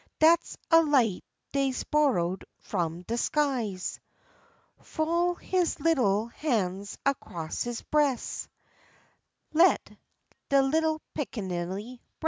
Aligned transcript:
Dat's 0.17 0.57
a 0.71 0.81
light 0.81 1.23
dey's 1.51 1.83
borrow'd 1.83 2.43
f'om 2.63 3.05
de 3.05 3.19
skies; 3.19 3.99
Fol' 4.81 5.35
his 5.35 5.79
little 5.79 6.25
han's 6.25 6.97
across 7.05 7.61
his 7.61 7.83
breas', 7.83 8.49
Let 9.53 9.91
de 10.49 10.63
little 10.63 11.01
pickaninny 11.15 11.99
res'. 11.99 11.99